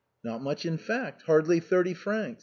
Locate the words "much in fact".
0.41-1.25